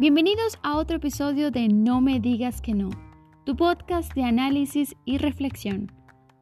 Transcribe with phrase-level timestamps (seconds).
[0.00, 2.90] Bienvenidos a otro episodio de No me digas que no,
[3.44, 5.92] tu podcast de análisis y reflexión,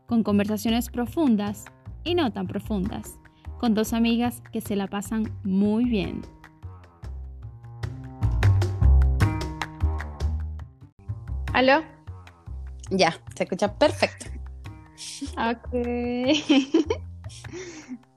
[0.06, 1.66] con conversaciones profundas
[2.02, 3.18] y no tan profundas,
[3.58, 6.22] con dos amigas que se la pasan muy bien.
[11.52, 11.82] ¿Aló?
[12.88, 14.30] Ya, se escucha perfecto.
[15.36, 15.74] Ok.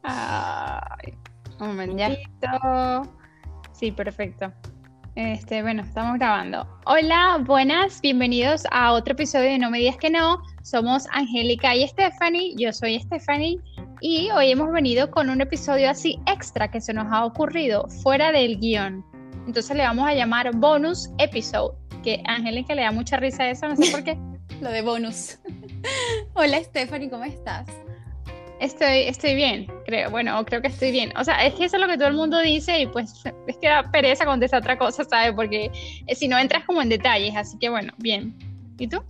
[0.03, 1.13] Ay,
[1.59, 3.01] un momentito.
[3.73, 4.53] Sí, perfecto.
[5.15, 6.67] Este, bueno, estamos grabando.
[6.85, 10.43] Hola, buenas, bienvenidos a otro episodio de No me digas que no.
[10.61, 12.53] Somos Angélica y Stephanie.
[12.57, 13.57] Yo soy Stephanie
[14.01, 18.33] y hoy hemos venido con un episodio así extra que se nos ha ocurrido fuera
[18.33, 19.05] del guion.
[19.47, 23.69] Entonces le vamos a llamar bonus episode, que a Angélica le da mucha risa eso,
[23.69, 24.17] no sé por qué.
[24.59, 25.39] Lo de bonus.
[26.33, 27.67] Hola Stephanie, ¿cómo estás?
[28.65, 30.09] Estoy, estoy bien, creo.
[30.09, 31.15] Bueno, creo que estoy bien.
[31.17, 33.13] O sea, es que eso es lo que todo el mundo dice y pues
[33.45, 35.33] es que da pereza contestar otra cosa, ¿sabes?
[35.35, 35.69] Porque
[36.07, 38.35] eh, si no entras como en detalles, así que bueno, bien.
[38.79, 39.03] ¿Y tú?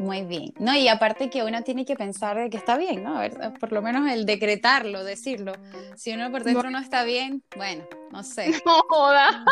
[0.00, 0.52] Muy bien.
[0.58, 3.18] No, y aparte que uno tiene que pensar de que está bien, ¿no?
[3.18, 5.52] A ver, por lo menos el decretarlo, decirlo.
[5.94, 8.50] Si uno por dentro no está bien, bueno, no sé.
[8.66, 9.44] No joda.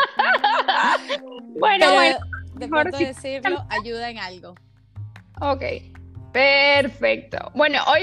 [1.56, 2.18] bueno, bueno.
[2.54, 4.56] De pronto decirlo ayuda en algo.
[5.40, 5.62] Ok,
[6.32, 7.38] perfecto.
[7.54, 8.02] Bueno, hoy,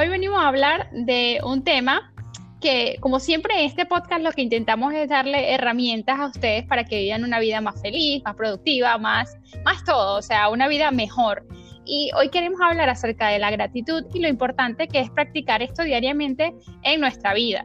[0.00, 2.12] hoy venimos a hablar de un tema
[2.60, 6.84] que, como siempre en este podcast, lo que intentamos es darle herramientas a ustedes para
[6.84, 10.90] que vivan una vida más feliz, más productiva, más, más todo, o sea, una vida
[10.90, 11.46] mejor.
[11.84, 15.82] Y hoy queremos hablar acerca de la gratitud y lo importante que es practicar esto
[15.82, 17.64] diariamente en nuestra vida.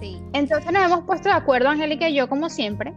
[0.00, 0.18] Sí.
[0.32, 2.94] Entonces nos hemos puesto de acuerdo, Angélica y yo, como siempre,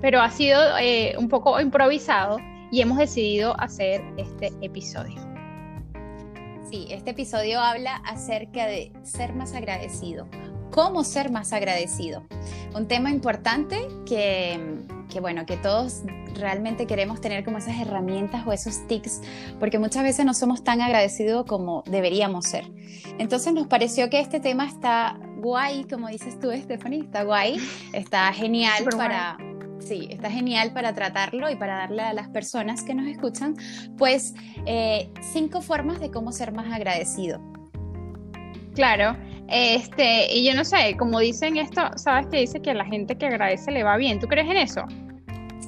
[0.00, 2.38] pero ha sido eh, un poco improvisado
[2.72, 5.20] y hemos decidido hacer este episodio.
[6.68, 10.26] Sí, este episodio habla acerca de ser más agradecido.
[10.70, 12.24] ¿Cómo ser más agradecido?
[12.74, 14.58] Un tema importante que,
[15.10, 16.00] que, bueno, que todos
[16.34, 19.20] realmente queremos tener como esas herramientas o esos tics,
[19.60, 22.64] porque muchas veces no somos tan agradecidos como deberíamos ser.
[23.18, 27.60] Entonces nos pareció que este tema está guay, como dices tú, Stephanie, está guay,
[27.92, 29.36] está genial para,
[29.84, 33.56] Sí, está genial para tratarlo y para darle a las personas que nos escuchan,
[33.98, 34.34] pues,
[34.66, 37.40] eh, cinco formas de cómo ser más agradecido.
[38.74, 39.16] Claro,
[39.48, 43.18] este, y yo no sé, como dicen esto, sabes que dice que a la gente
[43.18, 44.18] que agradece le va bien.
[44.18, 44.84] ¿Tú crees en eso?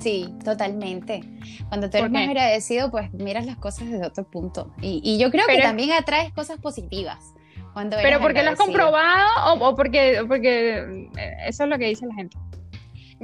[0.00, 1.22] Sí, totalmente.
[1.68, 4.72] Cuando tú eres más agradecido, pues miras las cosas desde otro punto.
[4.80, 7.34] Y, yo creo que también atraes cosas positivas.
[7.72, 12.06] Cuando pero porque lo has comprobado o, porque, porque eh, eso es lo que dice
[12.06, 12.36] la gente.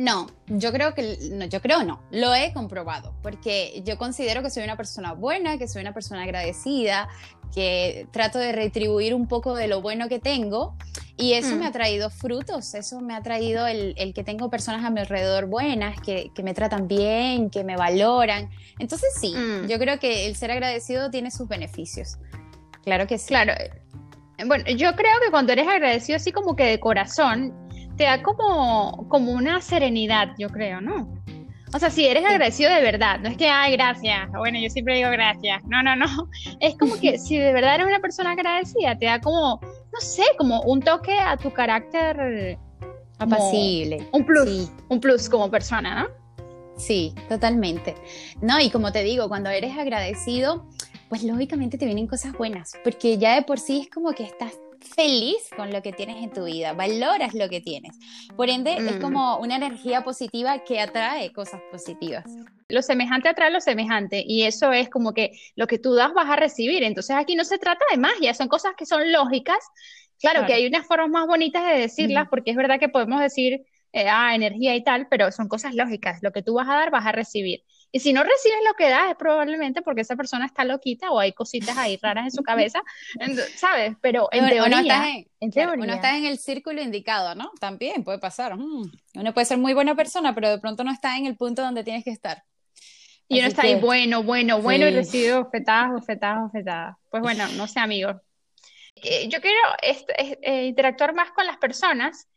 [0.01, 4.49] No, yo creo que no, yo creo no, lo he comprobado, porque yo considero que
[4.49, 7.11] soy una persona buena, que soy una persona agradecida,
[7.55, 10.75] que trato de retribuir un poco de lo bueno que tengo
[11.19, 11.73] y eso me ha mm.
[11.73, 16.31] traído frutos, eso me ha traído el, que tengo personas a mi alrededor buenas, que,
[16.43, 18.49] me tratan bien, que me valoran.
[18.79, 19.67] Entonces sí, mm.
[19.67, 22.17] yo creo que el ser agradecido tiene sus beneficios.
[22.85, 23.29] Claro que sí.
[23.29, 23.53] Claro.
[24.47, 27.53] Bueno, yo creo que cuando eres agradecido así como que de corazón,
[28.01, 31.23] te da como, como una serenidad, yo creo, ¿no?
[31.75, 34.95] O sea, si eres agradecido de verdad, no es que, ay, gracias, bueno, yo siempre
[34.97, 36.07] digo gracias, no, no, no,
[36.61, 40.23] es como que si de verdad eres una persona agradecida, te da como, no sé,
[40.39, 42.57] como un toque a tu carácter
[43.19, 44.09] apacible.
[44.13, 46.09] Un plus, un plus como persona, ¿no?
[46.79, 47.97] Sí, totalmente.
[48.41, 50.71] No, y como te digo, cuando eres agradecido,
[51.11, 54.59] pues lógicamente te vienen cosas buenas, porque ya de por sí es como que estás
[54.81, 57.97] feliz con lo que tienes en tu vida, valoras lo que tienes.
[58.37, 59.01] Por ende, es mm.
[59.01, 62.25] como una energía positiva que atrae cosas positivas.
[62.69, 66.29] Lo semejante atrae lo semejante y eso es como que lo que tú das vas
[66.29, 66.83] a recibir.
[66.83, 69.59] Entonces aquí no se trata de magia, son cosas que son lógicas.
[70.21, 73.65] Claro, que hay unas formas más bonitas de decirlas porque es verdad que podemos decir,
[73.93, 76.23] eh, ah, energía y tal, pero son cosas lógicas.
[76.23, 77.65] Lo que tú vas a dar vas a recibir.
[77.93, 81.19] Y si no recibes lo que das es probablemente porque esa persona está loquita o
[81.19, 82.83] hay cositas ahí raras en su cabeza,
[83.57, 83.97] ¿sabes?
[84.01, 87.51] Pero en teoría, uno está en, uno está en el círculo indicado, ¿no?
[87.59, 88.57] También puede pasar.
[88.57, 91.63] Mm, uno puede ser muy buena persona, pero de pronto no está en el punto
[91.63, 92.45] donde tienes que estar.
[93.27, 96.97] Y uno está ahí bueno, bueno, bueno y recibe ofetadas, ofetadas, ofetadas.
[97.11, 98.17] Pues bueno, no sé, amigos.
[98.97, 99.59] Eh, yo quiero
[100.43, 102.29] eh, interactuar más con las personas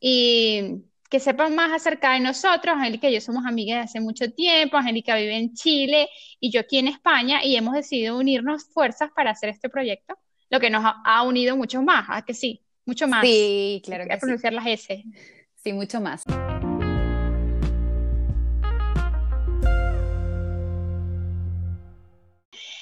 [0.00, 2.76] y que sepan más acerca de nosotros.
[2.76, 4.76] Angélica y yo somos amigas de hace mucho tiempo.
[4.76, 6.08] Angélica vive en Chile
[6.40, 10.18] y yo aquí en España y hemos decidido unirnos fuerzas para hacer este proyecto,
[10.50, 12.62] lo que nos ha, unido mucho más, ¿a que sí?
[12.84, 13.22] Mucho más.
[13.22, 15.04] Sí, claro que pronunciar las S.
[15.56, 16.24] Sí, mucho más.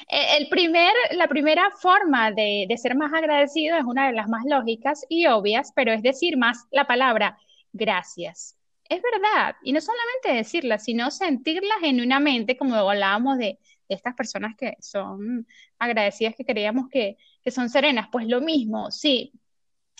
[0.08, 4.44] El primer, la primera forma de, de, ser más agradecido es una de las más
[4.46, 7.36] lógicas y obvias, pero es decir más la palabra
[7.76, 8.56] gracias.
[8.88, 9.56] es verdad.
[9.62, 13.58] Y no solamente decirla, sino sentirla genuinamente, como hablábamos de,
[13.88, 15.46] estas personas que son
[15.78, 18.08] agradecidas, que creíamos que, que son serenas.
[18.12, 19.32] Pues lo mismo, sí.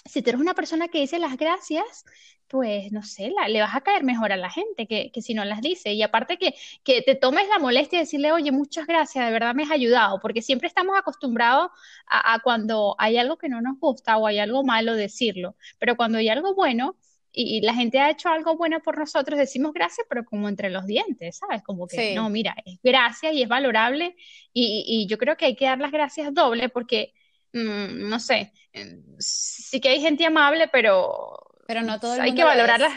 [0.05, 2.05] Si tú eres una persona que dice las gracias,
[2.49, 5.61] pues no sé, le vas a caer mejor a la gente que, si no las
[5.61, 5.93] dice.
[5.93, 9.55] Y aparte que, que te tomes la molestia de decirle, oye, muchas gracias, de verdad
[9.55, 11.71] me has ayudado, porque siempre estamos acostumbrados
[12.07, 16.19] a, cuando hay algo que no nos gusta o hay algo malo decirlo, pero cuando
[16.19, 16.97] hay algo bueno
[17.39, 20.87] y, la gente ha hecho algo bueno por nosotros, decimos gracias, pero como entre los
[20.87, 21.63] dientes, ¿sabes?
[21.63, 24.17] Como que, no, mira, es gracias y es valorable
[24.53, 27.13] y, yo creo que hay que dar las gracias doble porque,
[27.53, 32.35] mm, no sé, eh, sí que hay gente amable, pero pero no todo el Hay
[32.35, 32.93] que valorarlas.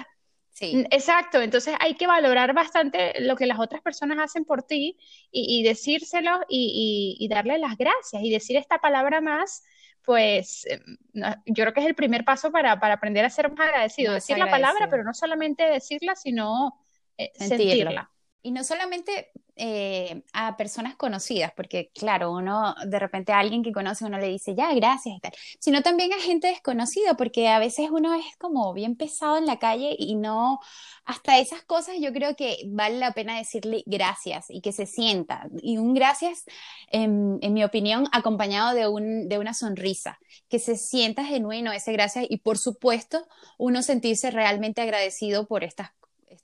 [0.51, 0.85] Sí.
[0.91, 4.97] Exacto, entonces hay que valorar bastante lo que las otras personas hacen por ti
[5.31, 9.63] y, decírselo y, darle las gracias y decir esta palabra más,
[10.09, 10.97] pues em,
[11.45, 14.11] yo creo que es el primer paso para, aprender a ser más agradecido.
[14.11, 16.79] decir la palabra, pero no solamente decirla, sino
[17.15, 18.09] eh, sentirla.
[18.41, 19.31] Y no solamente
[19.61, 24.29] eh, a personas conocidas, porque claro, uno de repente a alguien que conoce uno le
[24.29, 28.37] dice, ya, gracias y tal, sino también a gente desconocida, porque a veces uno es
[28.37, 30.59] como bien pesado en la calle y no,
[31.03, 35.49] hasta esas cosas yo creo que vale la pena decirle gracias y que se sienta.
[35.61, 36.45] Y un gracias,
[36.89, 41.91] en, en mi opinión, acompañado de, un, de una sonrisa, que se sienta genuino ese
[41.91, 43.27] gracias y por supuesto
[43.57, 45.91] uno sentirse realmente agradecido por estas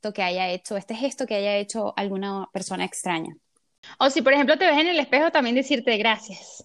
[0.06, 3.36] esto que haya hecho, este gesto que haya hecho alguna persona extraña.
[3.98, 6.64] O si, por ejemplo, te ves en el espejo, también decirte gracias.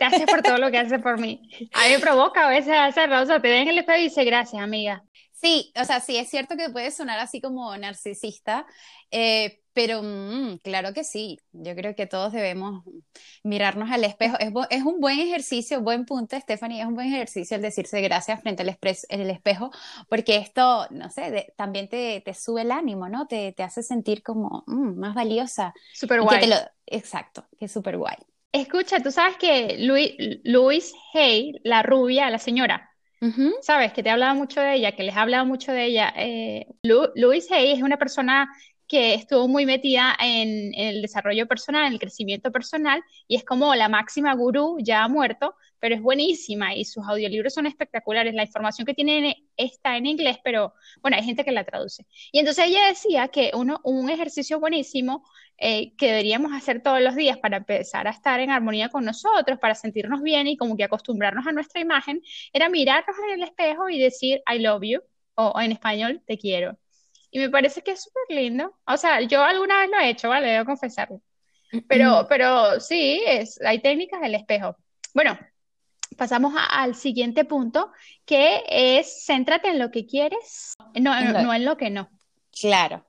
[0.00, 1.48] Gracias por todo lo que haces por mí.
[1.74, 3.20] A mí me provoca a veces hacerlo.
[3.20, 5.04] O sea, te ves en el espejo y dices gracias, amiga.
[5.32, 8.66] Sí, o sea, sí, es cierto que puede sonar así como narcisista,
[9.12, 12.84] eh, pero mm, claro que sí, yo creo que todos debemos
[13.42, 14.36] mirarnos al espejo.
[14.38, 18.40] Es, es un buen ejercicio, buen punto, Stephanie, es un buen ejercicio el decirse gracias
[18.40, 18.68] frente al
[19.08, 19.70] el espejo,
[20.08, 23.26] porque esto, no sé, también te, te, sube el ánimo, ¿no?
[23.26, 25.72] Te, te hace sentir como mm, más valiosa.
[25.94, 26.50] Súper guay.
[26.86, 28.16] exacto, que es súper guay.
[28.52, 30.12] Escucha, tú sabes que Luis,
[30.44, 32.92] Luis Hay, la rubia, la señora,
[33.60, 36.12] Sabes que te he hablado mucho de ella, que les he hablado mucho de ella.
[36.16, 38.48] Eh, Luis Hay es una persona
[38.92, 43.74] que estuvo muy metida en, el desarrollo personal, en el crecimiento personal, y es como
[43.74, 48.34] la máxima gurú, ya ha muerto, pero es buenísima y sus audiolibros son espectaculares.
[48.34, 52.04] La información que tiene está en inglés, pero bueno, hay gente que la traduce.
[52.32, 55.24] Y entonces ella decía que uno, un ejercicio buenísimo
[55.56, 59.58] eh, que deberíamos hacer todos los días para empezar a estar en armonía con nosotros,
[59.58, 62.20] para sentirnos bien y como que acostumbrarnos a nuestra imagen,
[62.52, 65.00] era mirarnos en el espejo y decir I love you,
[65.34, 66.76] o en español, te quiero.
[67.34, 68.78] Y me parece que es súper lindo.
[68.86, 70.48] O sea, yo alguna vez lo he hecho, ¿vale?
[70.48, 71.20] Debo confesarlo.
[71.88, 74.76] Pero, pero sí, es, hay técnicas del espejo.
[75.14, 75.38] Bueno,
[76.18, 77.90] pasamos al siguiente punto,
[78.26, 82.10] que es céntrate en lo que quieres, no, no en lo que no.
[82.60, 83.06] Claro.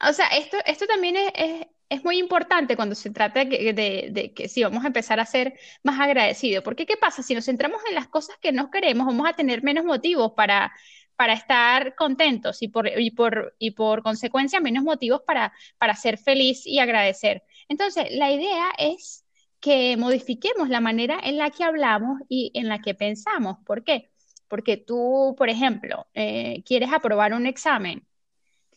[0.00, 4.64] O sea, esto, esto también es, es, muy importante cuando se trata de, que si
[4.64, 5.54] vamos a empezar a ser
[5.84, 6.64] más agradecidos.
[6.64, 7.22] Porque, ¿qué pasa?
[7.22, 10.72] Si nos centramos en las cosas que no queremos, vamos a tener menos motivos para,
[11.16, 16.18] para estar contentos y por, y por, y por consecuencia menos motivos para, para ser
[16.18, 17.42] feliz y agradecer.
[17.68, 19.24] Entonces, la idea es
[19.60, 23.58] que modifiquemos la manera en la que hablamos y en la que pensamos.
[23.64, 24.10] ¿Por qué?
[24.48, 28.06] Porque tú, por ejemplo, eh, quieres aprobar un examen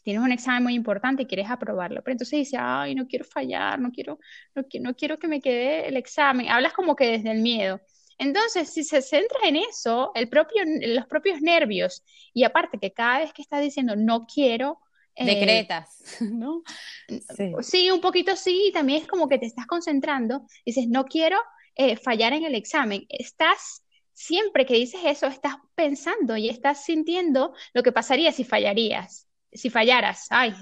[0.05, 3.79] tienes un examen muy importante y quieres aprobarlo, pero entonces dices, ay, no quiero fallar,
[3.79, 4.19] no quiero,
[4.53, 6.48] no, no quiero que me quede el examen.
[6.48, 7.81] Hablas como que desde el miedo.
[8.17, 12.03] Entonces, si se centra en eso, el propio, los propios nervios,
[12.34, 14.79] y aparte que cada vez que estás diciendo no quiero,
[15.15, 16.63] eh, decretas, ¿no?
[17.62, 17.89] Sí.
[17.91, 21.38] un poquito sí, también es como que te estás concentrando, dices, no quiero
[21.75, 27.53] eh, fallar en el examen, estás, siempre que dices eso, estás pensando y estás sintiendo
[27.74, 30.53] lo que pasaría si fallarías si fallaras, ay,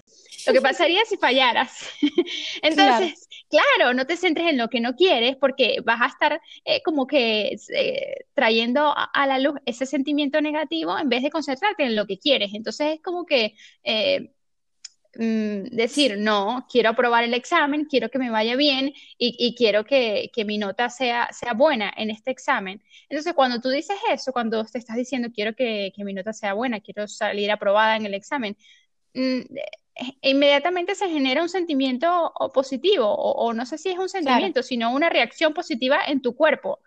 [0.45, 1.72] lo que pasaría si fallaras.
[2.62, 3.93] Entonces, claro.
[3.93, 7.55] no te centres en lo que no quieres porque vas a estar eh, como que
[7.75, 12.19] eh, trayendo a, la luz ese sentimiento negativo en vez de concentrarte en lo que
[12.19, 12.51] quieres.
[12.53, 14.31] Entonces es como que eh,
[15.15, 20.31] mm, decir, no, quiero aprobar el examen, quiero que me vaya bien y, quiero que,
[20.45, 22.81] mi nota sea, buena en este examen.
[23.10, 26.53] Entonces, cuando tú dices eso, cuando te estás diciendo, quiero que, que mi nota sea
[26.53, 28.57] buena, quiero salir aprobada en el examen,
[29.13, 29.41] Mm,
[30.21, 35.09] inmediatamente se genera un sentimiento positivo, o, no sé si es un sentimiento, sino una
[35.09, 36.79] reacción positiva en tu cuerpo.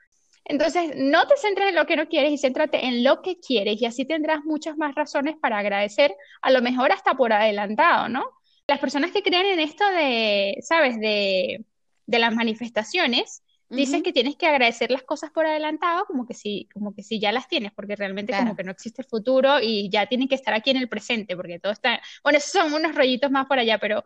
[0.45, 3.83] Entonces, no te centres en lo que no quieres y céntrate en lo que quieres
[3.83, 8.25] y así tendrás muchas más razones para agradecer, a lo mejor hasta por adelantado, ¿no?
[8.69, 11.65] Las personas que creen en esto de, ¿sabes?, de,
[12.07, 16.69] de las manifestaciones, dices que tienes que agradecer las cosas por adelantado, como que si,
[16.73, 19.91] como que si ya las tienes, porque realmente como que no existe el futuro y
[19.91, 22.95] ya tienen que estar aquí en el presente, porque todo está, bueno, esos son unos
[22.95, 24.05] rollitos más por allá, pero,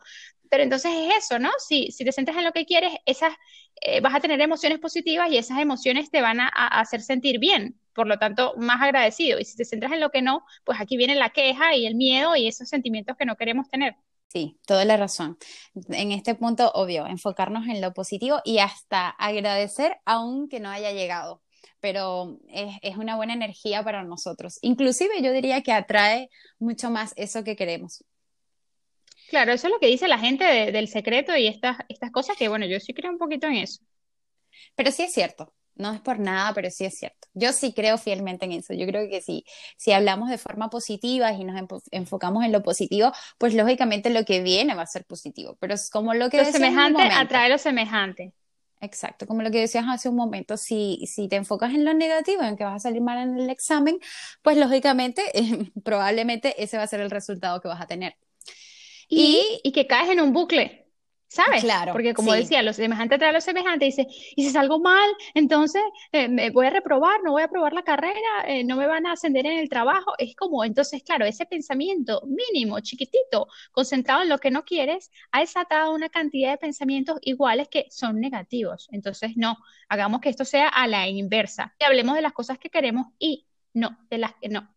[0.49, 1.50] pero entonces es eso, ¿no?
[1.59, 3.33] Si, si te centras en lo que quieres, esas,
[3.81, 7.79] eh, vas a tener emociones positivas y esas emociones te van a, hacer sentir bien,
[7.95, 9.38] por lo tanto, más agradecido.
[9.38, 11.95] Y si te centras en lo que no, pues aquí viene la queja y el
[11.95, 13.97] miedo y esos sentimientos que no queremos tener.
[14.33, 15.39] Sí, toda la razón.
[15.89, 21.43] En este punto, obvio, enfocarnos en lo positivo y hasta agradecer aunque no haya llegado,
[21.81, 24.61] pero es, una buena energía para nosotros.
[24.63, 28.05] Inclusive yo diría que atrae mucho más eso que queremos.
[29.31, 32.49] Claro, eso es lo que dice la gente del secreto y estas, estas cosas que,
[32.49, 33.83] bueno, yo sí creo un poquito en eso.
[34.77, 37.29] Pero sí es cierto, no es por nada, pero sí es cierto.
[37.35, 38.75] Yo sí creo fielmente en eso.
[38.75, 39.45] Yo creo que sí,
[39.77, 44.43] si hablamos de forma positiva y nos enfocamos en lo positivo, pues lógicamente lo que
[44.43, 45.57] viene va a ser positivo.
[45.61, 48.33] Pero es como lo que lo semejante atrae lo semejante.
[48.83, 52.43] Exacto, como lo que decías hace un momento, si, si te enfocas en lo negativo,
[52.43, 53.99] en que vas a salir mal en el examen,
[54.43, 55.23] pues lógicamente,
[55.85, 58.17] probablemente ese va a ser el resultado que vas a tener.
[59.09, 60.89] y, y que caes en un bucle.
[61.31, 61.63] ¿Sabes?
[61.63, 61.93] Claro.
[61.93, 63.85] Porque como decía, lo semejante trae lo semejante.
[63.85, 67.73] Dice, y si salgo mal, entonces eh, me voy a reprobar, no voy a aprobar
[67.73, 70.13] la carrera, eh, no me van a ascender en el trabajo.
[70.19, 75.39] Es como, entonces, claro, ese pensamiento mínimo, chiquitito, concentrado en lo que no quieres, ha
[75.39, 78.89] desatado una cantidad de pensamientos iguales que son negativos.
[78.91, 79.57] Entonces, no,
[79.89, 81.77] hagamos que esto sea a la inversa.
[81.79, 84.69] Y hablemos de las cosas que queremos y no, de las que no.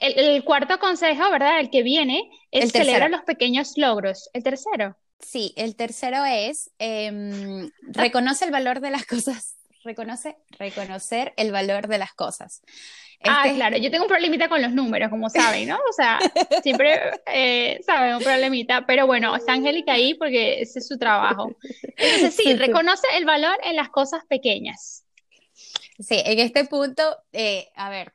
[0.00, 1.60] El, cuarto consejo, ¿verdad?
[1.60, 4.30] El que viene es celebrar los pequeños logros.
[4.32, 4.96] El tercero.
[5.22, 9.56] Sí, el tercero es em, reconoce el valor de las cosas.
[9.84, 12.60] Reconoce, reconocer el valor de las cosas.
[13.22, 15.76] Ah, este claro, yo tengo un problemita con los números, como saben, ¿no?
[15.76, 16.18] O sea,
[16.62, 21.56] siempre, eh, saben, un problemita, pero bueno, está Angélica ahí porque ese es su trabajo.
[21.96, 25.04] Entonces, sí, reconoce el valor en las cosas pequeñas.
[25.98, 28.12] Sí, en este punto, eh, a ver,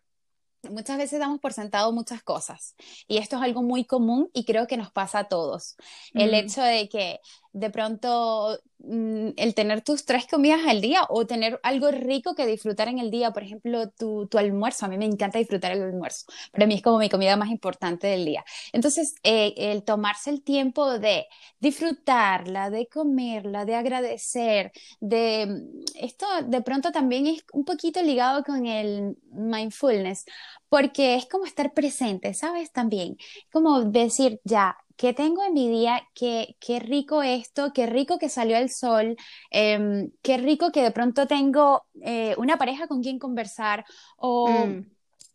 [0.70, 2.76] muchas veces damos por sentado muchas cosas
[3.08, 5.76] y esto es algo muy común y creo que nos pasa a todos.
[6.14, 6.36] El mm.
[6.36, 7.20] hecho de que
[7.54, 12.88] de pronto el tener tus tres comidas al día o tener algo rico que disfrutar
[12.88, 16.68] en el día, por ejemplo, tu, almuerzo, a mí me encanta disfrutar el almuerzo, para
[16.68, 18.44] mí es como mi comida más importante del día.
[18.74, 21.28] Entonces, eh, el tomarse el tiempo de
[21.60, 28.44] disfrutarla, de comerla, de agradecer, de mm, esto de pronto también es un poquito ligado
[28.44, 30.26] con el mindfulness,
[30.70, 32.72] porque es como estar presente, ¿sabes?
[32.72, 33.18] También,
[33.52, 36.08] como decir, ya, ¿qué tengo en mi día?
[36.14, 37.74] ¿Qué, qué rico esto?
[37.74, 39.16] ¿Qué rico que salió el sol?
[39.52, 43.86] Em, ¿Qué rico que de pronto tengo eh, una pareja con quien conversar?
[44.18, 44.86] O, mm.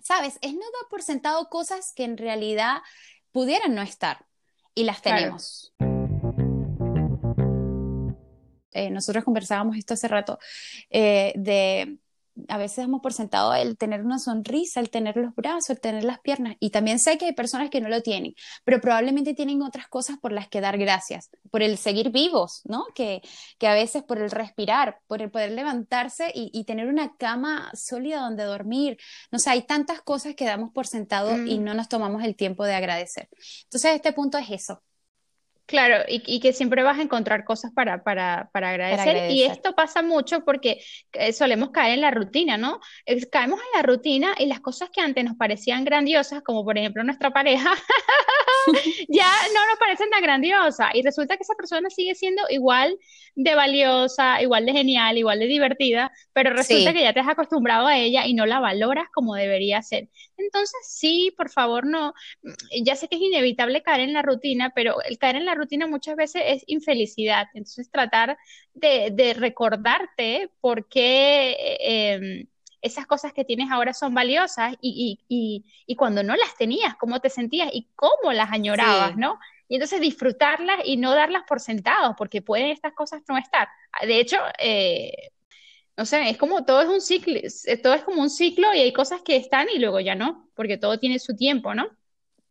[0.02, 0.38] ¿sabes?
[0.40, 2.78] Es no dar por sentado cosas que en realidad
[3.32, 4.26] pudieran no estar
[4.74, 5.72] y las tenemos.
[8.72, 10.38] Eh, nosotros conversábamos esto hace rato,
[10.90, 11.98] eh, de
[12.48, 16.04] a veces damos por sentado el tener una sonrisa, el tener los brazos, el tener
[16.04, 16.56] las piernas.
[16.60, 20.18] Y también sé que hay personas que no lo tienen, pero probablemente tienen otras cosas
[20.18, 22.84] por las que dar gracias, por el seguir vivos, ¿no?
[22.94, 23.22] Que,
[23.58, 28.20] que a veces por el respirar, por el poder levantarse y, tener una cama sólida
[28.20, 28.96] donde dormir.
[29.32, 31.64] No sé, hay tantas cosas que damos por sentado y mm.
[31.64, 33.28] no nos tomamos el tiempo de agradecer.
[33.64, 34.82] Entonces, este punto es eso,
[35.70, 39.30] Claro, y, que siempre vas a encontrar cosas para, para, para, agradecer.
[39.30, 42.80] Y esto pasa mucho porque eh, solemos caer en la rutina, ¿no?
[43.30, 47.04] caemos en la rutina y las cosas que antes nos parecían grandiosas, como por ejemplo
[47.04, 47.70] nuestra pareja,
[49.08, 50.90] ya no nos parecen tan grandiosas.
[50.94, 52.98] Y resulta que esa persona sigue siendo igual
[53.36, 57.86] de valiosa, igual de genial, igual de divertida, pero resulta que ya te has acostumbrado
[57.86, 60.08] a ella y no la valoras como debería ser.
[60.36, 62.12] Entonces, sí, por favor, no.
[62.84, 65.86] Ya sé que es inevitable caer en la rutina, pero el caer en la rutina
[65.86, 67.46] muchas veces es infelicidad.
[67.54, 68.36] Entonces, tratar
[68.74, 72.46] de, recordarte por qué em,
[72.82, 75.64] esas cosas que tienes ahora son valiosas y,
[75.96, 79.38] cuando no las tenías, cómo te sentías y cómo las añorabas, ¿no?
[79.68, 83.68] Y entonces disfrutarlas y no darlas por sentados, porque pueden estas cosas no estar.
[84.04, 85.30] De hecho, eh,
[85.96, 87.38] no sé, es como todo es un ciclo,
[87.82, 90.78] todo es como un ciclo y hay cosas que están y luego ya no, porque
[90.78, 91.88] todo tiene su tiempo, ¿no?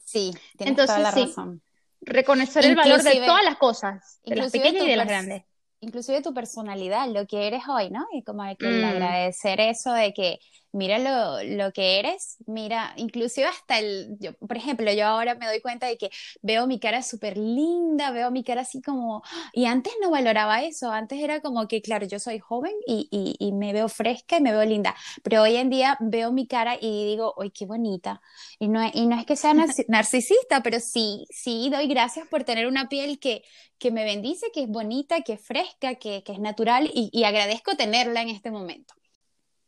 [0.05, 1.61] Sí, tienes Entonces, toda la razón
[2.01, 5.43] reconocer el valor de todas las cosas, de las pequeñas y de las grandes.
[5.81, 8.05] Inclusive tu personalidad, lo que eres hoy, ¿no?
[8.11, 8.83] Y como hay que mm.
[8.83, 10.39] agradecer eso de que
[10.71, 15.47] mira lo, lo, que eres, mira, inclusive hasta el, yo, por ejemplo, yo ahora me
[15.47, 16.09] doy cuenta de que
[16.41, 19.23] veo mi cara súper linda, veo mi cara así como,
[19.53, 23.35] y antes no valoraba eso, antes era como que, claro, yo soy joven y, y,
[23.39, 26.77] y me veo fresca y me veo linda, pero hoy en día veo mi cara
[26.79, 28.21] y digo, ¡ay, qué bonita!
[28.59, 29.53] Y no, y no es que sea
[29.87, 33.43] narcisista, pero sí, sí doy gracias por tener una piel que,
[33.77, 37.23] que me bendice, que es bonita, que es fresca, que, que es natural y, y
[37.23, 38.93] agradezco tenerla en este momento.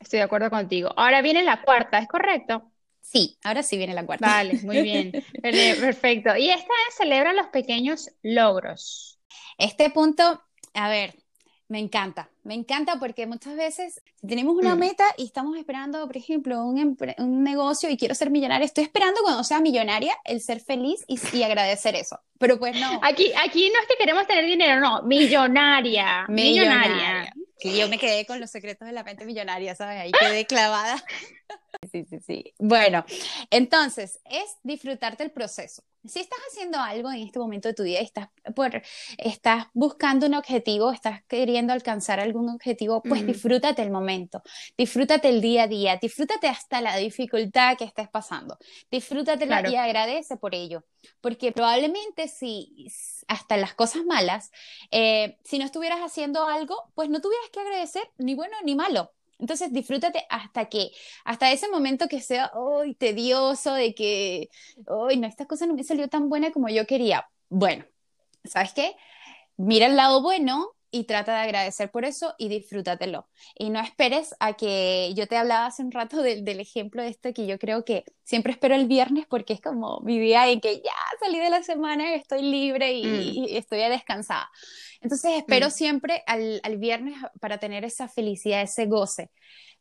[0.02, 0.92] Estoy de acuerdo contigo.
[0.98, 2.72] Ahora viene la cuarta, ¿es correcto?
[3.02, 4.26] Sí, ahora sí viene la cuarta.
[4.28, 5.12] Vale, muy bien.
[5.42, 6.36] Perfecto.
[6.36, 9.20] Y esta es celebra los pequeños logros.
[9.58, 10.42] Este punto,
[10.74, 11.16] a ver,
[11.68, 14.80] me encanta, me encanta porque muchas veces tenemos una mm.
[14.80, 19.22] meta y estamos esperando, por ejemplo, un, un, negocio y quiero ser millonaria, estoy esperando
[19.22, 22.20] cuando sea millonaria el ser feliz y, y, agradecer eso.
[22.40, 23.00] Pero pues no.
[23.04, 26.26] Aquí, aquí no es que queremos tener dinero, no, millonaria.
[26.28, 27.32] Millonaria.
[27.62, 30.02] Sí, yo me quedé con los secretos de la mente millonaria, ¿sabes?
[30.02, 31.04] Ahí quedé clavada.
[31.92, 32.54] Sí, sí, sí.
[32.58, 33.06] Bueno,
[33.52, 35.84] entonces, es disfrutarte el proceso.
[36.06, 38.82] Si estás haciendo algo en este momento de tu vida, estás, por,
[39.18, 44.42] estás buscando un objetivo, estás queriendo alcanzar algún objetivo, pues disfrútate el momento,
[44.78, 48.58] disfrútate el día a día, disfrútate hasta la dificultad que estés pasando,
[48.90, 50.84] disfrútate y agradece por ello,
[51.22, 52.88] porque probablemente si
[53.28, 54.52] hasta las cosas malas,
[54.92, 59.12] eh, si no estuvieras haciendo algo, pues no tuvieras que agradecer ni bueno ni malo,
[59.42, 60.92] entonces disfrútate hasta que,
[61.26, 64.50] hasta ese momento que sea, hoy tedioso, de que,
[64.88, 67.28] hoy no, esta cosa no me salió tan buena como yo quería.
[67.50, 67.84] Bueno,
[68.44, 68.96] ¿sabes qué?
[69.58, 73.30] Mira el lado bueno y trata de agradecer por eso y disfrútatelo.
[73.58, 77.34] Y no esperes a que yo te hablaba hace un rato del, ejemplo de este
[77.34, 80.76] que yo creo que siempre espero el viernes porque es como mi día en que
[80.76, 83.22] ya salí de la semana, estoy libre y, mm.
[83.22, 84.52] y estoy descansada.
[85.00, 85.72] Entonces espero mm.
[85.72, 89.32] siempre al, al viernes para tener esa felicidad, ese goce.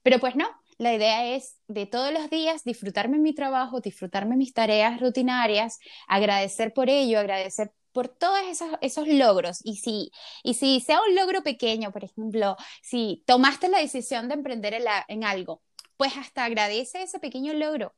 [0.03, 0.49] Pero pues no,
[0.79, 6.73] la idea es de todos los días disfrutarme mi trabajo, disfrutarme mis tareas rutinarias, agradecer
[6.73, 9.61] por ello, agradecer por todos esos, esos logros.
[9.65, 10.11] Y si,
[10.43, 14.85] y si sea un logro pequeño, por ejemplo, si tomaste la decisión de emprender en,
[15.09, 15.63] en algo,
[15.97, 17.95] pues hasta agradece ese pequeño logro.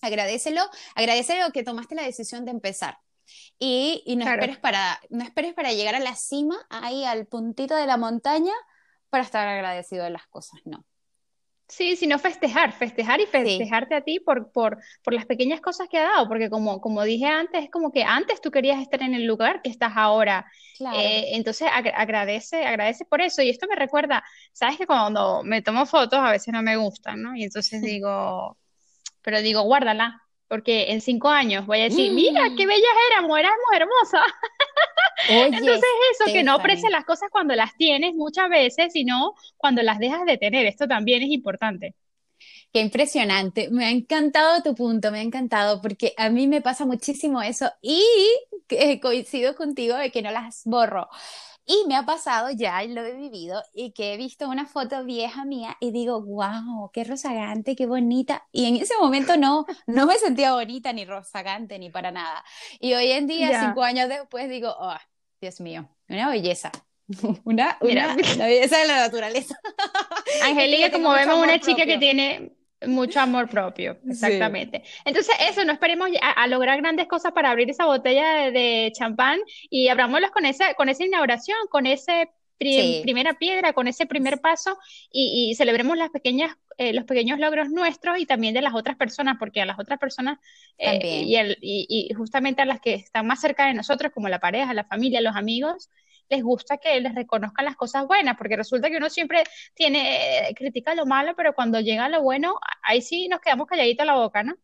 [0.00, 0.62] Agradecelo,
[0.94, 2.98] agradecelo que tomaste la decisión de empezar.
[3.58, 7.74] Y, y no, esperes para, no esperes para llegar a la cima, ahí al puntito
[7.74, 8.52] de la montaña,
[9.10, 10.84] para estar agradecido de las cosas, no.
[11.68, 15.98] Sí, sino festejar, festejar y festejarte a ti por, por, por las pequeñas cosas que
[15.98, 19.12] ha dado, porque como, como dije antes, es como que antes tú querías estar en
[19.12, 20.50] el lugar que estás ahora.
[20.94, 23.42] Eh, entonces agradece, agradece por eso.
[23.42, 27.20] Y esto me recuerda, sabes que cuando me tomo fotos a veces no me gustan,
[27.20, 27.36] ¿no?
[27.36, 28.56] Y entonces digo,
[29.20, 32.68] pero digo, guárdala, porque en cinco años voy a decir, mira, qué mm.
[32.68, 34.22] bellas éramos, éramos hermosas.
[35.26, 39.98] Entonces eso, que no aprecias las cosas cuando las tienes muchas veces, sino cuando las
[39.98, 40.66] dejas de tener.
[40.66, 41.94] Esto también es importante.
[42.72, 43.70] Qué impresionante.
[43.70, 47.70] Me ha encantado tu punto, me ha encantado, porque a mí me pasa muchísimo eso
[47.80, 48.04] y
[48.68, 51.08] eh, coincido contigo de que no las borro.
[51.70, 55.44] Y me ha pasado ya, lo he vivido, y que he visto una foto vieja
[55.44, 58.48] mía y digo, wow, qué rozagante, qué bonita.
[58.52, 62.42] Y en ese momento no, no me sentía bonita ni rozagante ni para nada.
[62.80, 64.96] Y hoy en día, cinco años después, digo, oh,
[65.42, 66.72] Dios mío, una belleza.
[67.44, 69.58] Una, una, belleza de la naturaleza.
[70.44, 74.82] Angélica, como vemos, una chica que tiene mucho amor propio, exactamente.
[75.04, 79.38] Entonces, eso, no esperemos a, lograr grandes cosas para abrir esa botella de, champán
[79.70, 84.78] y abrámoslos con esa, con esa inauguración, con ese primera piedra, con ese primer paso
[85.12, 89.36] y, celebremos las pequeñas, eh, los pequeños logros nuestros y también de las otras personas,
[89.38, 90.38] porque a las otras personas
[90.76, 94.40] eh, y, el, y, justamente a las que están más cerca de nosotros, como la
[94.40, 95.90] pareja, la familia, los amigos,
[96.28, 100.94] les gusta que les reconozcan las cosas buenas, porque resulta que uno siempre tiene, critica
[100.94, 104.54] lo malo, pero cuando llega lo bueno, ahí sí nos quedamos calladitos la boca, ¿no?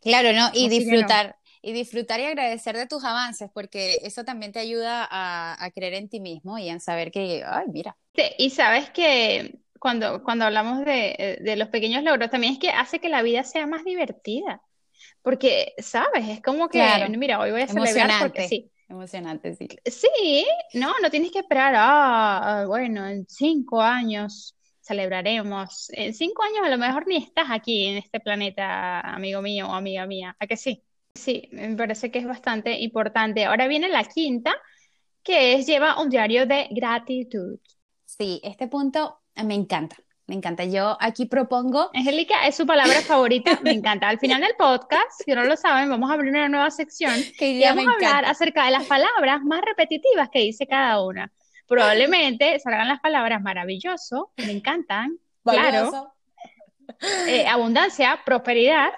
[0.00, 0.50] Claro, ¿no?
[0.52, 1.36] Y disfrutar.
[1.62, 6.10] Y disfrutar y agradecer de tus avances, porque eso también te ayuda a, creer en
[6.10, 7.96] ti mismo y en saber que, ay, mira.
[8.36, 12.98] y sabes que cuando, cuando hablamos de, de los pequeños logros, también es que hace
[12.98, 14.60] que la vida sea más divertida.
[15.22, 16.28] Porque, ¿sabes?
[16.28, 16.82] Es como que,
[17.16, 18.70] mira, hoy voy a celebrar porque sí.
[18.88, 19.66] Emocionante, sí.
[19.84, 25.88] Sí, no, no tienes que esperar, ah, ah, bueno, en cinco años celebraremos.
[25.92, 29.72] En cinco años a lo mejor ni estás aquí en este planeta, amigo mío o
[29.72, 30.36] amiga mía.
[30.38, 30.84] ¿A que sí?
[31.14, 33.44] Sí, me parece que es bastante importante.
[33.46, 34.54] Ahora viene la quinta,
[35.22, 37.58] que es lleva un diario de gratitud.
[38.04, 39.96] Sí, este punto me encanta.
[40.26, 40.64] Me encanta.
[40.64, 41.90] Yo aquí propongo.
[41.92, 43.58] Angélica, es su palabra favorita.
[43.62, 44.08] Me encanta.
[44.08, 47.50] Al final del podcast, si no lo saben, vamos a abrir una nueva sección que
[47.50, 51.30] y vamos a hablar acerca de las palabras más repetitivas que dice cada una.
[51.66, 56.14] Probablemente salgan las palabras maravilloso, me encantan, claro,
[57.26, 58.92] eh, abundancia, prosperidad.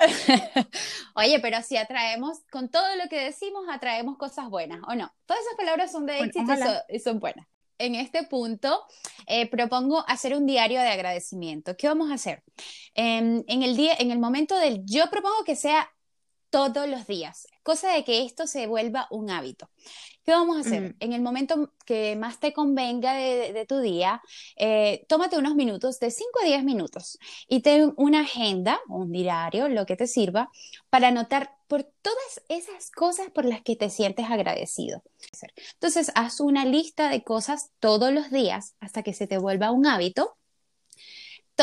[1.15, 5.13] Oye, pero si atraemos, con todo lo que decimos, atraemos cosas buenas, ¿o no?
[5.27, 6.53] Todas esas palabras son de éxito
[6.89, 7.47] y son, buenas.
[7.79, 8.85] En este punto,
[9.27, 11.77] eh, propongo hacer un diario de agradecimiento.
[11.77, 12.43] ¿Qué vamos a hacer?
[12.95, 15.91] en el día, en el momento del, yo propongo que sea
[16.51, 19.69] todos los días, cosa de que esto se vuelva un hábito.
[20.27, 20.97] ¿Qué vamos a hacer?
[20.99, 24.21] En el momento que más te convenga de, tu día,
[24.57, 29.69] eh, tómate unos minutos, de 5 a 10 minutos, y ten una agenda, un diario,
[29.69, 30.51] lo que te sirva,
[30.91, 35.01] para anotar por todas esas cosas por las que te sientes agradecido.
[35.75, 39.87] Entonces, haz una lista de cosas todos los días hasta que se te vuelva un
[39.87, 40.37] hábito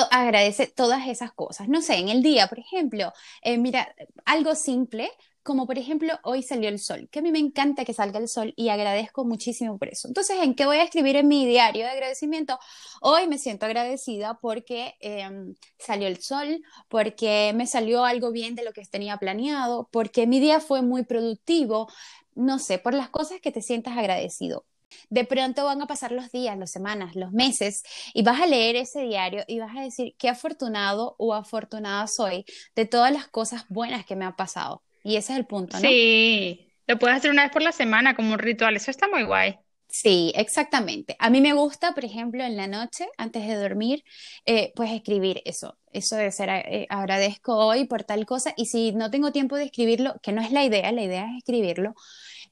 [0.10, 1.68] agradece todas esas cosas.
[1.68, 3.94] No sé, en el día, por ejemplo, eh, mira,
[4.26, 5.12] algo simple,
[5.44, 8.30] como por ejemplo, hoy salió el sol, que a mí me encanta que salga el
[8.30, 10.08] sol y agradezco muchísimo por eso.
[10.08, 12.58] Entonces, ¿en qué voy a escribir en mi diario de agradecimiento?
[13.02, 18.64] Hoy me siento agradecida porque em, salió el sol, porque me salió algo bien de
[18.64, 21.90] lo que tenía planeado, porque mi día fue muy productivo,
[22.36, 24.66] no sé, por las cosas que te sientas agradecido.
[25.10, 28.76] De pronto van a pasar los días, las semanas, los meses y vas a leer
[28.76, 33.66] ese diario y vas a decir qué afortunado o afortunada soy de todas las cosas
[33.70, 34.83] buenas que me han pasado.
[35.04, 35.82] Y ese es el punto, ¿no?
[35.82, 39.24] Sí, lo puedes hacer una vez por la semana como un ritual, eso está muy
[39.24, 39.58] guay.
[39.94, 41.16] Sí, exactamente.
[41.20, 44.04] A mí me gusta, por ejemplo, en la noche, antes de dormir,
[44.44, 48.92] eh, pues escribir eso, eso de ser eh, agradezco hoy por tal cosa y si
[48.92, 51.94] no tengo tiempo de escribirlo, que no es la idea, la idea es escribirlo,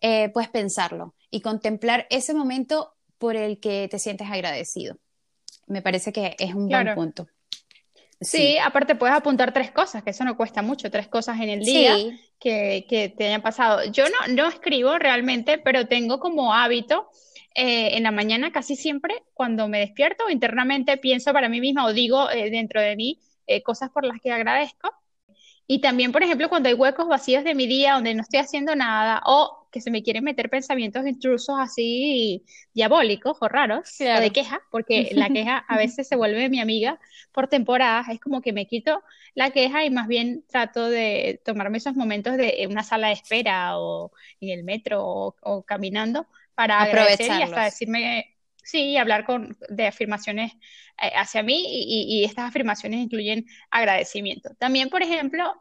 [0.01, 4.97] eh, pues pensarlo y contemplar ese momento por el que te sientes agradecido.
[5.65, 7.27] Me parece que es un buen punto.
[8.21, 8.57] Sí.
[8.59, 11.97] aparte puedes apuntar tres cosas, que eso no cuesta mucho, tres cosas en el día
[12.39, 13.83] que, te hayan pasado.
[13.91, 17.09] Yo no, no escribo realmente, pero tengo como hábito
[17.55, 21.91] eh, en la mañana casi siempre cuando me despierto internamente pienso para mí misma o
[21.93, 23.19] digo eh, dentro de mí
[23.65, 24.89] cosas por las que agradezco.
[25.67, 28.75] Y también, por ejemplo, cuando hay huecos vacíos de mi día donde no estoy haciendo
[28.75, 34.31] nada o que se me quieren meter pensamientos intrusos así diabólicos o raros, o de
[34.31, 36.99] queja, porque la queja a veces se vuelve mi amiga
[37.31, 39.01] por temporadas, es como que me quito
[39.33, 43.79] la queja y más bien trato de tomarme esos momentos de una sala de espera
[43.79, 49.87] o en el metro o, caminando para agradecer y hasta decirme, sí, hablar con, de
[49.87, 50.51] afirmaciones
[51.01, 54.49] eh, hacia mí y, y estas afirmaciones incluyen agradecimiento.
[54.59, 55.53] También, por ejemplo,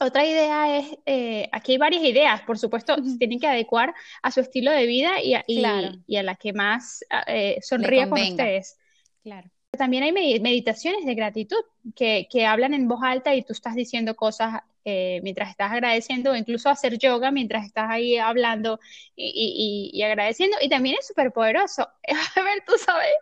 [0.00, 4.30] otra idea es, eh, aquí hay varias ideas, por supuesto, se tienen que adecuar a
[4.30, 8.78] su estilo de vida y a, y, a la que más eh, sonría con ustedes.
[9.22, 9.50] Claro.
[9.72, 11.62] También hay meditaciones de gratitud
[11.94, 16.30] que, que, hablan en voz alta y tú estás diciendo cosas eh, mientras estás agradeciendo,
[16.30, 18.80] o incluso hacer yoga mientras estás ahí hablando
[19.14, 20.56] y, y, agradeciendo.
[20.62, 21.86] Y también es súper poderoso.
[22.36, 23.12] A ver, tú sabes,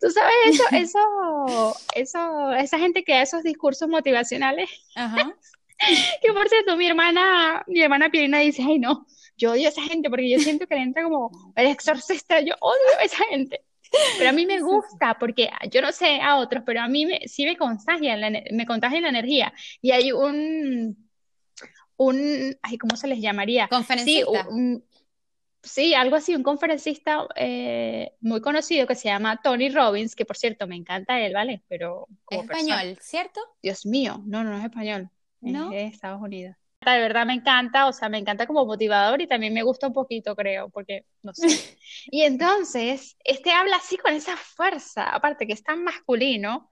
[0.00, 4.70] tú sabes eso, eso, eso, esa gente que da esos discursos motivacionales.
[4.94, 5.34] Ajá.
[6.22, 9.82] que por cierto, mi hermana, mi hermana Pirina dice, ay no, yo odio a esa
[9.82, 13.60] gente porque yo siento que le entra como el exorcista, yo odio a esa gente.
[14.18, 17.20] Pero a mí me gusta porque yo no sé a otros, pero a mí me,
[17.28, 19.52] sí me contagia, la, me contagia la energía.
[19.80, 21.08] Y hay un,
[21.96, 23.68] un, ay, ¿cómo se les llamaría?
[23.68, 24.48] Conferencista.
[25.64, 30.36] Sí, algo así, un conferencista eh, muy conocido que se llama Tony Robbins, que por
[30.36, 31.62] cierto me encanta él, ¿vale?
[31.68, 33.40] Pero como español, ¿cierto?
[33.62, 35.10] Dios mío, no, no es español.
[35.44, 35.72] ¿No?
[35.72, 36.56] Estados Unidos.
[36.84, 39.94] De verdad me encanta, o sea, me encanta como motivador y también me gusta un
[39.94, 41.46] poquito, creo, porque no sé.
[42.10, 46.70] Y entonces, este habla así con esa fuerza, aparte que es tan masculino,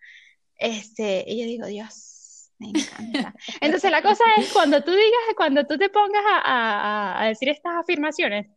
[0.57, 3.35] este, y yo digo, Dios, me encanta.
[3.61, 8.49] Entonces la cosa es cuando tú digas, cuando tú te pongas a, decir estas afirmaciones,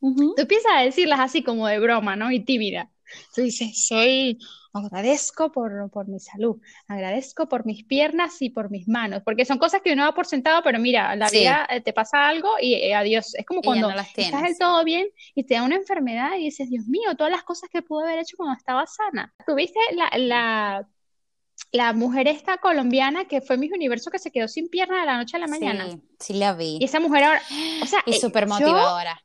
[0.00, 2.30] tú empiezas a decirlas así como de broma, ¿no?
[2.30, 2.90] Y tímida.
[3.34, 4.38] Tú dices, soy
[4.72, 9.58] agradezco por, por, mi salud, agradezco por mis piernas y por mis manos, porque son
[9.58, 12.74] cosas que uno da por sentado, pero mira, la vida eh, te pasa algo y
[12.74, 13.34] eh, adiós.
[13.34, 16.86] Es como cuando estás del todo bien y te da una enfermedad y dices, Dios
[16.86, 19.34] mío, todas las cosas que pude haber hecho cuando estaba sana.
[19.46, 20.88] Tuviste la, la,
[21.72, 25.16] la mujer esta colombiana que fue mi universo que se quedó sin pierna de la
[25.16, 25.90] noche a la mañana.
[25.90, 26.78] Sí, sí la vi.
[26.80, 27.42] Y esa mujer ahora,
[27.82, 29.22] o sea, es súper motivadora,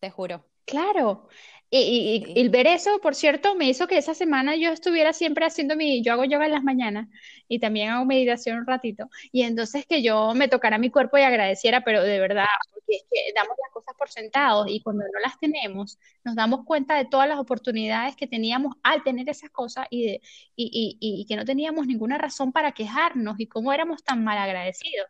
[0.00, 0.44] te juro.
[0.64, 1.28] Claro,
[1.70, 5.76] y, el ver eso, por cierto, me hizo que esa semana yo estuviera siempre haciendo
[5.76, 7.08] mi, yo hago yoga en las mañanas
[7.46, 11.22] y también hago meditación un ratito, y entonces que yo me tocara mi cuerpo y
[11.22, 15.20] agradeciera, pero de verdad, porque es que damos las cosas por sentados y cuando no
[15.20, 19.86] las tenemos, nos damos cuenta de todas las oportunidades que teníamos al tener esas cosas
[19.90, 20.20] y, de,
[20.56, 24.38] y, y, y que no teníamos ninguna razón para quejarnos y cómo éramos tan mal
[24.38, 25.06] agradecidos,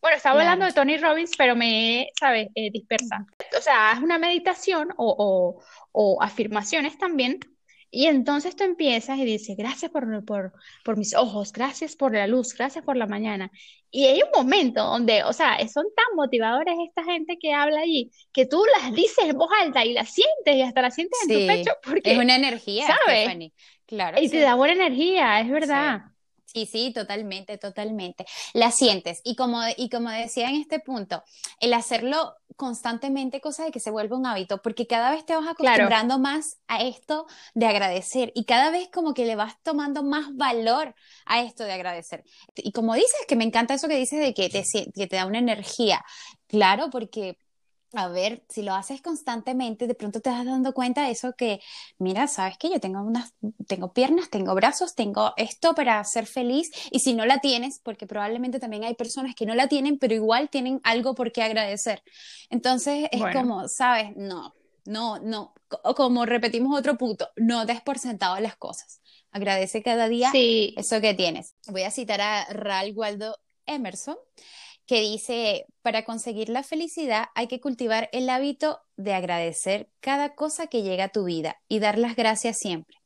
[0.00, 2.48] bueno, estaba hablando de Tony Robbins, pero me, ¿sabes?
[2.54, 3.26] Eh, dispersa.
[3.56, 5.62] O sea, es una meditación o,
[6.20, 7.40] afirmaciones también
[7.90, 10.52] Y entonces tú empiezas y dices, gracias por, por,
[10.84, 13.50] por mis ojos, gracias por la luz, gracias por la mañana.
[13.90, 18.10] Y hay un momento donde, o sea, son tan motivadores esta gente que habla allí,
[18.32, 21.40] que tú las dices en voz alta y las sientes y hasta las sientes en
[21.40, 23.52] tu pecho porque es una energía, ¿sabes?
[23.86, 24.18] Claro.
[24.20, 26.02] Y te da buena energía, es verdad.
[26.04, 26.15] Sí,
[26.46, 28.26] sí, totalmente, totalmente.
[28.54, 29.20] La sientes.
[29.24, 31.22] Y como, y como decía en este punto,
[31.60, 35.46] el hacerlo constantemente, cosa de que se vuelva un hábito, porque cada vez te vas
[35.46, 40.34] acostumbrando más a esto de agradecer y cada vez como que le vas tomando más
[40.34, 40.94] valor
[41.26, 42.24] a esto de agradecer.
[42.56, 45.26] Y como dices, que me encanta eso que dices de que te, que te da
[45.26, 46.04] una energía.
[46.48, 47.38] Claro, porque
[47.92, 51.60] a ver, si lo haces constantemente, de pronto te vas dando cuenta de eso que,
[51.98, 53.34] mira, sabes que yo tengo unas,
[53.66, 58.06] tengo piernas, tengo brazos, tengo esto para ser feliz, y si no la tienes, porque
[58.06, 62.02] probablemente también hay personas que no la tienen, pero igual tienen algo por qué agradecer.
[62.50, 65.54] Entonces es como, sabes, no, no, no,
[65.96, 69.00] como repetimos otro punto, no des por sentado las cosas.
[69.30, 71.54] Agradece cada día eso que tienes.
[71.68, 74.16] Voy a citar a Ralph Waldo Emerson
[74.86, 80.68] que dice, para conseguir la felicidad hay que cultivar el hábito de agradecer cada cosa
[80.68, 82.96] que llega a tu vida y dar las gracias siempre.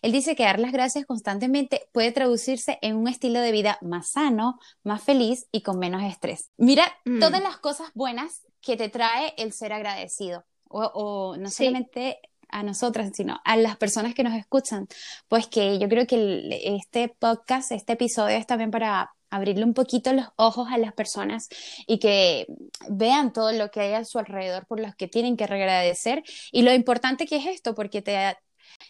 [0.00, 4.12] Él dice que dar las gracias constantemente puede traducirse en un estilo de vida más
[4.12, 6.50] sano, más feliz y con menos estrés.
[6.56, 7.20] Mira mm.
[7.20, 10.44] todas las cosas buenas que te trae el ser agradecido.
[10.68, 12.18] O, no solamente
[12.48, 14.88] a nosotras, sino a las personas que nos escuchan.
[15.28, 20.12] Pues que yo creo que este podcast, este episodio es también para abrirle un poquito
[20.12, 21.48] los ojos a las personas
[21.86, 22.46] y que
[22.88, 26.22] vean todo lo que hay a su alrededor por los que tienen que agradecer
[26.52, 28.36] y lo importante que es esto porque te,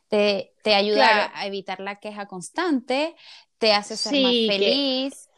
[0.08, 3.14] te, ayuda a evitar la queja constante,
[3.58, 5.28] te hace ser más feliz.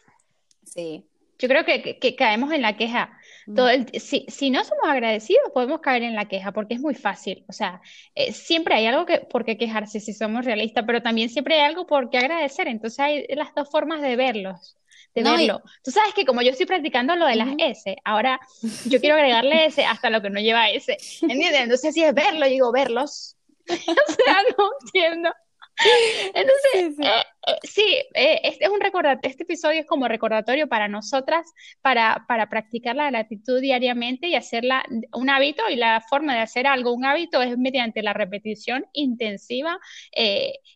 [0.64, 1.04] Sí.
[1.40, 3.16] Yo creo que, que, caemos en la queja.
[3.46, 3.54] Mm.
[3.54, 7.44] Todo si, si, no somos agradecidos, podemos caer en la queja porque es muy fácil.
[7.48, 7.80] O sea,
[8.16, 11.60] eh, siempre hay algo que, por qué quejarse si somos realistas, pero también siempre hay
[11.60, 12.66] algo por qué agradecer.
[12.66, 14.78] Entonces hay las dos formas de verlos
[15.14, 15.62] de verlo.
[15.82, 18.40] Tú sabes que como yo estoy practicando lo de las S, ahora
[18.86, 20.96] yo quiero agregarle S hasta lo que no lleva S.
[21.22, 21.60] ¿Entiendes?
[21.60, 23.36] Entonces, si es verlo, digo verlos.
[23.68, 25.30] o sea, no entiendo.
[26.34, 27.82] Entonces, sí, sí.
[27.82, 31.46] Eh, eh, eh, este es un recordatorio, este episodio es como recordatorio para nosotras,
[31.82, 36.66] para, para practicar la gratitud diariamente y hacerla un hábito, y la forma de hacer
[36.66, 39.78] algo un hábito es mediante la repetición intensiva.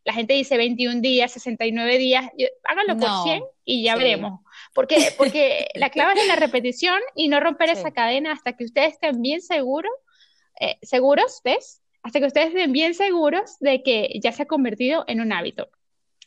[0.04, 2.30] la gente dice 21 días, 69 días,
[2.64, 4.40] háganlo por 100 y ya veremos.
[4.74, 8.94] Porque, porque la clave es la repetición y no romper esa cadena hasta que ustedes
[8.94, 9.92] estén bien seguros,
[10.82, 11.81] seguros, ¿ves?
[12.02, 15.70] Hasta que ustedes estén bien seguros de que ya se ha convertido en un hábito.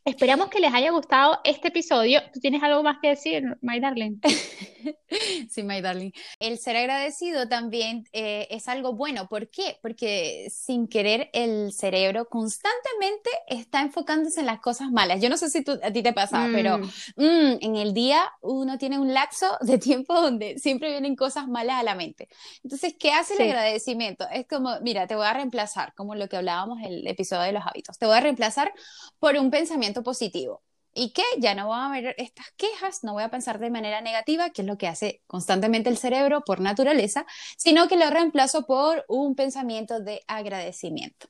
[0.08, 2.22] Esperamos que les haya gustado este episodio.
[2.32, 4.20] ¿Tú tienes algo más que decir, My Darling?
[5.50, 6.12] sí, My Darling.
[6.40, 9.28] El ser agradecido también eh, es algo bueno.
[9.28, 9.80] ¿Por qué?
[9.82, 15.24] Porque sin querer el cerebro constantemente está enfocándose en las cosas malas.
[15.24, 16.84] Yo no sé si a ti te pasa, pero mm.
[17.16, 21.80] Mm, en el día uno tiene un lapso de tiempo donde siempre vienen cosas malas
[21.80, 22.30] a la mente.
[22.64, 24.28] Entonces, ¿qué hace el agradecimiento?
[24.32, 27.54] Es como, mira, te voy a reemplazar, como lo que hablábamos en el episodio de
[27.54, 27.98] los hábitos.
[27.98, 28.72] Te voy a reemplazar
[29.18, 30.64] por un pensamiento positivo.
[30.98, 34.00] Y que ya no voy a ver estas quejas, no voy a pensar de manera
[34.00, 37.26] negativa, que es lo que hace constantemente el cerebro por naturaleza,
[37.58, 41.28] sino que lo reemplazo por un pensamiento de agradecimiento.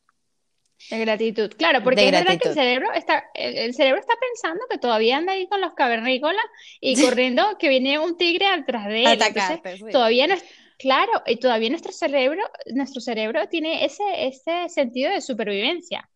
[0.91, 4.77] De gratitud, claro, porque es verdad que el cerebro está, el, cerebro está pensando que
[4.77, 6.45] todavía anda ahí con los cavernícolas
[6.79, 9.19] y corriendo que viene un tigre atrás de él.
[9.91, 10.43] Todavía no es,
[10.77, 16.07] claro, y todavía nuestro cerebro, nuestro cerebro tiene ese, ese sentido de supervivencia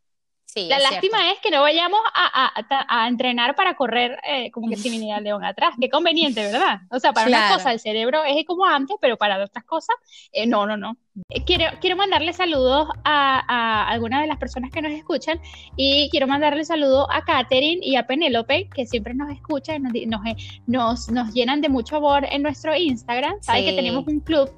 [0.55, 5.17] la lástima es que no vayamos a, entrenar para correr eh, como que si viniera
[5.17, 5.75] el león atrás.
[5.79, 6.81] Qué conveniente, ¿verdad?
[6.89, 9.95] O sea, para una cosa el cerebro es como antes, pero para otras cosas,
[10.31, 10.97] eh, no, no, no.
[11.29, 15.39] Eh, quiero, quiero mandarle saludos a, algunas de las personas que nos escuchan
[15.75, 20.21] y quiero mandarle saludos a Katherine y a Penélope, que siempre nos escuchan, nos,
[20.67, 23.41] nos, nos, llenan de mucho amor en nuestro Instagram.
[23.41, 24.49] Saben que tenemos un club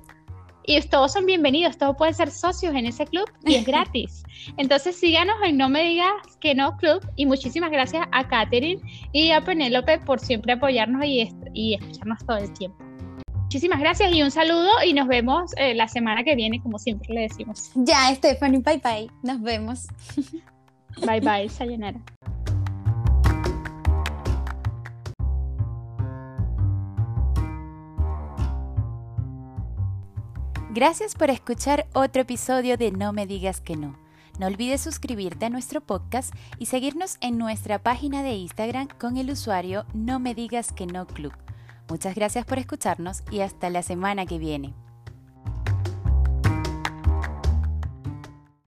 [0.66, 4.24] y todos son bienvenidos, todos pueden ser socios en ese club y es gratis.
[4.58, 9.32] Entonces síganos en No Me Digas Que No Club y muchísimas gracias a Katherine y
[9.32, 12.78] a Penélope por siempre apoyarnos y, y escucharnos todo el tiempo.
[13.44, 17.14] Muchísimas gracias y un saludo y nos vemos eh, la semana que viene, como siempre
[17.14, 17.72] le decimos.
[17.76, 19.10] Ya, Stephanie, bye bye.
[19.24, 19.88] Nos vemos.
[21.06, 22.02] Bye bye, sayonara.
[30.74, 33.98] Gracias por escuchar otro episodio de No me digas que no.
[34.40, 39.30] No olvides suscribirte a nuestro podcast y seguirnos en nuestra página de Instagram con el
[39.30, 41.34] usuario No me digas que no club.
[41.90, 44.74] Muchas gracias por escucharnos y hasta la semana que viene.